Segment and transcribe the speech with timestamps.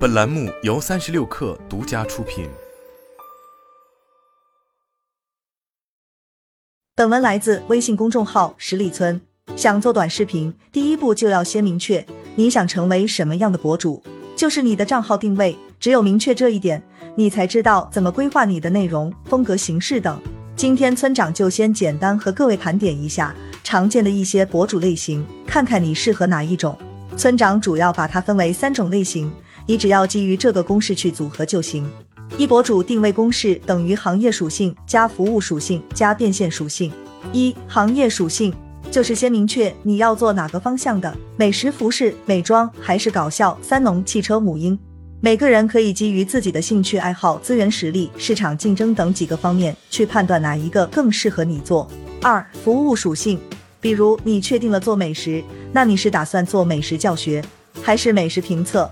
[0.00, 2.48] 本栏目由三十六氪独家出品。
[6.96, 9.20] 本文来自微信公众号十里村。
[9.56, 12.02] 想做短视频，第一步就要先明确
[12.34, 14.02] 你想成为什么样的博主，
[14.34, 15.54] 就是你的账号定位。
[15.78, 16.82] 只有明确这一点，
[17.14, 20.18] 你才知道怎么规划你的内容、风格、形式等。
[20.56, 26.74] 今天村长就先简单和各位盘点一下常见的一些博主类型，看看你适合哪一种。
[27.18, 29.30] 村长主要把它分为三种类型。
[29.70, 31.88] 你只要基于这个公式去组合就行。
[32.36, 36.90] 一博主定位公式等于行业属性加服务属性加变现属性。
[37.32, 38.52] 一行业属性
[38.90, 44.76] 就是先明确你要做哪个方向的，美食、服饰、美妆还是搞笑、三农、汽车、母婴。
[45.20, 51.88] 每个人可以基于自己的兴趣爱好、资源实力、市场竞争等几个方面去判断哪一个更适合你做。
[52.20, 53.38] 二服务属性，
[53.80, 55.40] 比如你确定了做美食，
[55.72, 57.40] 那你是打算做美食教学，
[57.80, 58.90] 还是美食评测？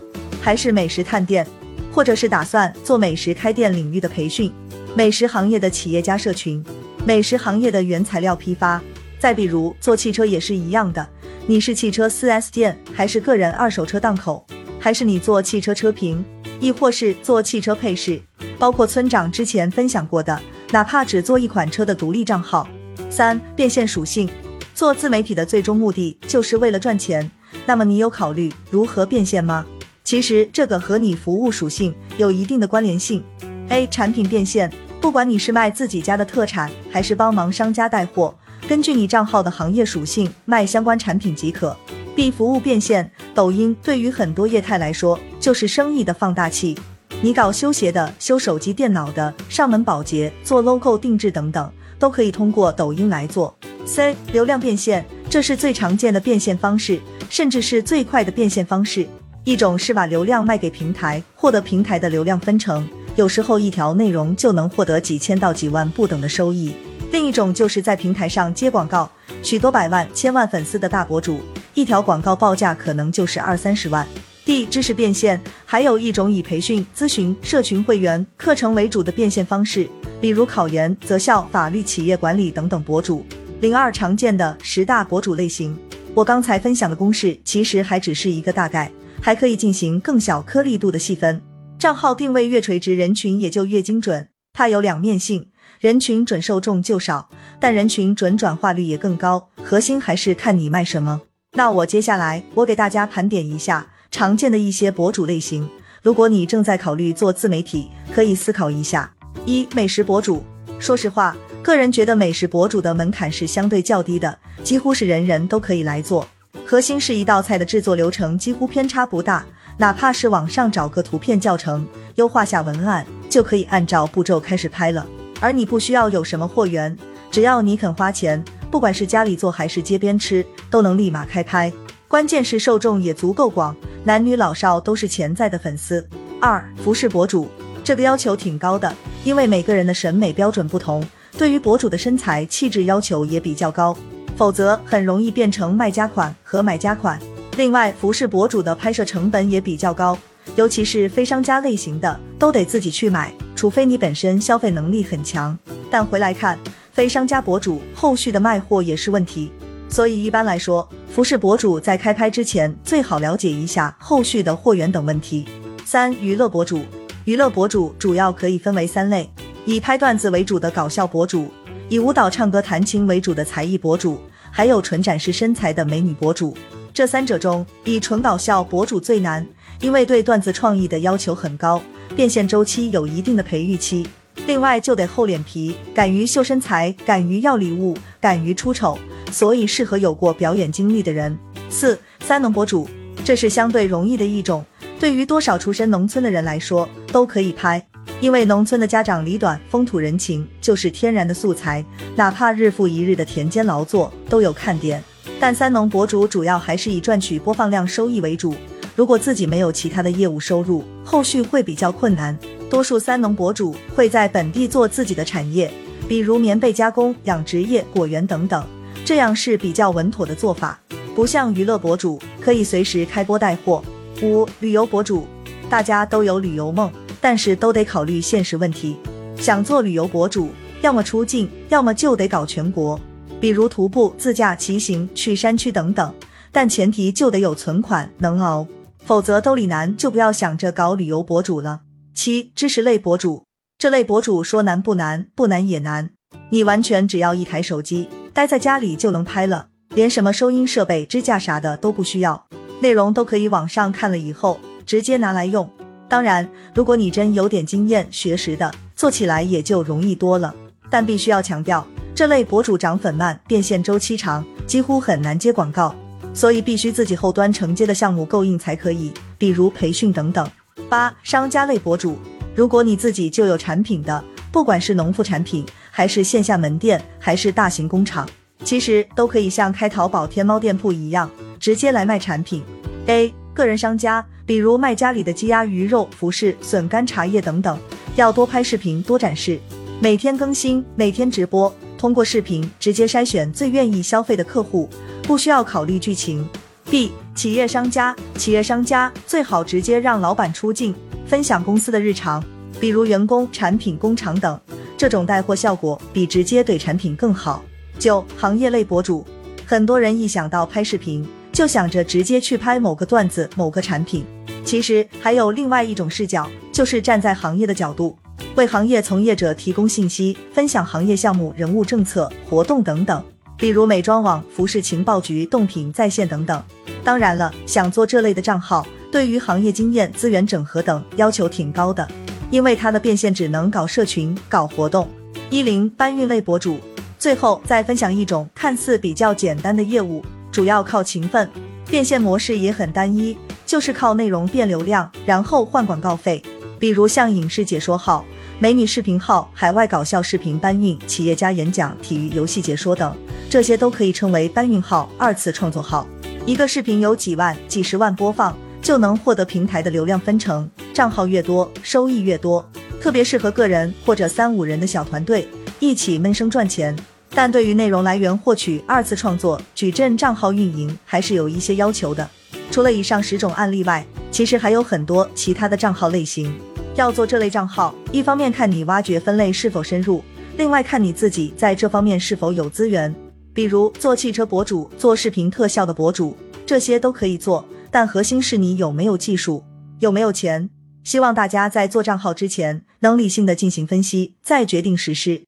[0.49, 1.47] 还是美食探店，
[1.93, 4.51] 或者是打算做美食开店领域的培训，
[4.95, 6.65] 美食行业的企业家社群，
[7.05, 8.81] 美食行业的原材料批发。
[9.19, 11.07] 再比如做汽车也是一样的，
[11.47, 14.43] 你是汽车 4S 店，还是个人二手车档口，
[14.81, 16.25] 还是你做汽车车评，
[16.61, 18.19] 亦或是做汽车配饰，
[18.59, 22.67] 包括村长之前分享过的，哪怕只做一款车的独立账号。
[23.11, 24.27] 三变现属性，
[24.75, 27.31] 做自媒体的最终目的就是为了赚钱，
[27.67, 29.67] 那么你有考虑如何变现吗？
[30.09, 33.23] 其实这个和你服务属性有一定的关联性。
[33.69, 38.35] A 产品变现，不管你是卖自己家的特产，还是帮忙商家带货，
[38.67, 41.77] 根据你账号的行业属性卖相关产品即可。
[42.17, 46.75] B 服务变现，抖音对于很多业态来说就是生意的放大器。
[47.21, 53.55] 你搞修鞋的、修手机电脑的、上门保洁、做 logo 定制等等，都可以通过抖音来做。
[53.85, 59.07] C 流量变现，这是最常见的变现方式，甚至是最快的变现方式。
[59.49, 66.75] 一种是把流量卖给平台，获得平台的流量分成，有时候一条内容就能获得几千到几万不等的收益。
[67.13, 69.11] 另一种就是在平台上接广告，
[69.43, 71.41] 许多百万、千万粉丝的大博主，
[71.73, 74.07] 一条广告报价可能就是二三十万。
[74.45, 79.89] D 知识变现，还有一种以培训、咨询、社群会员、课程为主的变现方式，
[80.21, 83.25] 比如考研、择校、法律、企业管理等等博主。
[83.63, 85.75] 零二常见的十大博主类型，
[86.13, 88.93] 我刚才分享的公式其实还只是一个大概。
[89.21, 91.41] 还可以进行更小颗粒度的细分，
[91.79, 94.29] 账号定位越垂直，人群也就越精准。
[94.53, 95.49] 它有两面性，
[95.81, 97.29] 人群准受众就少，
[97.61, 99.49] 但人群准转化率也更高。
[99.63, 101.21] 核心还是看你卖什么。
[101.53, 105.69] 那我接下来我给大家盘点一下常见的一些博主类型。
[106.03, 109.13] 如果你正在考虑做自媒体，可以思考一下：
[109.45, 110.45] 一、美食博主。
[110.79, 116.27] 说实话，个人觉得美食博主的门槛是相对较低的，几乎是人人都可以来做。
[116.71, 119.43] 核心是一道菜的制作流程几乎偏差不大，
[119.79, 125.07] 哪怕是网上找个图片教程，优化下文案，就可以按照步骤开始拍了。
[125.41, 126.95] 而你不需要有什么货源，
[127.31, 131.73] 只要你肯花钱，不管是家里做还是街边吃，都能立马开拍。
[132.07, 133.75] 关键是受众也足够广，
[134.05, 136.07] 男女老少都是潜在的粉丝。
[136.39, 137.49] 二服饰博主，
[137.83, 141.03] 这个要求挺高的，因为每个人的审美标准不同，
[141.39, 143.97] 对于博主的身材气质要求也比较高。
[144.39, 147.19] 否则很容易变成卖家款和买家款。
[147.57, 150.17] 另外，服饰博主的拍摄成本也比较高，
[150.55, 155.59] 尤其是非商家类型的，都得自己去买，除非你本身消费能力很强。
[155.91, 156.57] 但回来看，
[156.93, 159.51] 非商家博主后续的卖货也是问题。
[159.89, 165.49] 所以一般来说，服饰博主在开拍之前最好了解一下后续的货源等问题。
[165.85, 166.83] 三、娱乐博主，
[167.25, 169.29] 娱乐博主主要可以分为三类：
[169.65, 171.49] 以拍段子为主的搞笑博主。
[171.89, 174.21] 以舞蹈、唱歌、弹琴为主的才艺博主，
[174.51, 176.57] 还有纯展示身材的美女博主。
[176.93, 179.47] 这三者中，以纯搞笑博主最难，
[179.81, 181.81] 因为对段子创意的要求很高，
[182.17, 184.07] 变现周期有一定的培育期。
[184.47, 188.99] 另外，就得厚脸皮，敢于秀身材，敢于要礼物，敢于出丑，
[189.31, 191.39] 所以适合有过表演经历的人。
[191.69, 192.89] 四三农博主，
[193.25, 194.65] 这是相对容易的一种，
[194.99, 197.85] 对于多少出身农村的人来说都可以拍。
[198.21, 201.85] 因为农村的家长里短，风土人情就是天然的素材，
[202.17, 205.03] 哪怕日复一日的田间劳作都有看点。
[205.39, 208.55] 但三农博主主要还是以赚取播放量收益为主，
[208.97, 212.37] 如果自己没有其他的业务收入，后续会比较困难。
[212.69, 215.73] 多数三农博主会在本地做自己的产业，
[216.09, 218.67] 比如棉被加工、养殖业、果园等等，
[219.05, 220.79] 这样是比较稳妥的做法，
[221.15, 223.83] 不像娱乐博主可以随时开播带货。
[224.23, 225.25] 五旅游博主，
[225.71, 226.91] 大家都有旅游梦。
[227.31, 228.97] 但是都得考虑现实问题，
[229.37, 230.49] 想做旅游博主，
[230.81, 232.99] 要么出境，要么就得搞全国，
[233.39, 236.15] 比如徒步、自驾、骑行、去山区等等。
[236.51, 238.67] 但前提就得有存款，能熬。
[239.05, 241.83] 否则兜里难就不要想着搞旅游博主了。
[242.15, 243.45] 七、知识类博主，
[243.77, 246.09] 这类博主说难不难，不难也难。
[246.49, 252.47] 你完全只要一台手机，待在家里就能拍了，连什么收音设备、支架啥的都不需要，
[252.81, 255.71] 内容都可以网上看了以后直接拿来用。
[256.09, 260.55] 当然，如果你真有点经验学识的，做起来也就容易多了。
[260.91, 265.95] 但必须要强调，这类博主涨粉慢，变现周期长，几乎很难接广告，
[266.33, 270.51] 所以必须自己后端承接的项目够硬才可以，比如培训等等。
[270.89, 272.17] 八、商家类博主，
[272.55, 278.27] 如果你自己就有产品的，不管是农副产品，还是线下门店，还是大型工厂，
[278.65, 281.31] 其实都可以像开淘宝、天猫店铺一样，
[281.61, 282.65] 直接来卖产品。
[283.09, 287.79] A 个人商家，比如卖家里的鸡鸭鱼肉、服饰、笋干茶叶等等，
[288.17, 289.61] 要多拍视频，多展示，
[290.01, 294.89] 每天更新，每天直播，通过视频直接筛选最愿意消费的客户，
[295.25, 296.49] 不需要考虑剧情。
[296.91, 300.95] B 企业商家，企业商家最好直接让老板出镜，
[301.27, 302.43] 分享公司的日常，
[302.81, 304.59] 比如员工、产品、工厂等，
[304.97, 307.63] 这种带货效果比直接怼产品更好。
[307.99, 309.27] 九行业类博主，
[309.67, 314.25] 很多人一想到拍视频，就想着直接去拍某个段子、某个产品，
[314.69, 318.15] 其实还有另外一种视角，就是站在行业的角度，
[318.55, 323.25] 为行业从业者提供信息，分享行业项目、人物、政策、活动等等。
[323.57, 326.63] 比如美妆网、服饰情报局、动品在线等等。
[327.03, 332.07] 当然了，想做这类的账号，对于行业经验、资源整合等要求挺高的，
[332.51, 335.09] 因为它的变现只能搞社群、搞活动。
[335.49, 336.79] 一零搬运类博主，
[337.19, 340.23] 最后再分享一种看似比较简单的业务，
[340.53, 341.49] 主要靠勤奋，
[341.89, 346.43] 变现模式也很单一，就是靠内容变流量，然后换广告费。
[346.79, 348.25] 比如像影视解说号、
[348.59, 353.17] 美女视频号、海外搞笑视频搬运、企业家演讲、体育游戏解说等。
[353.49, 356.07] 这些都可以称为搬运号、二次创作号。
[356.45, 362.65] 一个视频有几万、几十万播放，就能获得平台的流量分成，账号越多，收益越多，
[363.01, 365.49] 特别适合个人或者三五人的小团队
[365.81, 366.95] 一起闷声赚钱。
[367.31, 372.29] 但对于内容来源获取、二次创作、矩阵账号运营，还是有一些要求的。
[372.71, 376.55] 除了以上十种案例外，其实还有很多其他的账号类型。
[376.95, 380.23] 要做这类账号，一方面看你挖掘分类是否深入，
[380.57, 383.15] 另外看你自己在这方面是否有资源。
[383.55, 386.37] 比如做汽车博主、做视频特效的博主，
[386.67, 389.65] 这些都可以做，但核心是你有没有技术，
[390.01, 390.69] 有没有钱。
[391.05, 395.48] 希望大家在做账号之前，能理性的进行分析，再决定实施。